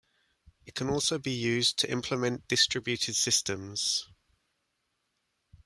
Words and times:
It 0.65 0.73
can 0.73 0.89
also 0.89 1.19
be 1.19 1.29
used 1.29 1.77
to 1.77 1.91
implement 1.91 2.47
distributed 2.47 3.15
systems. 3.15 4.07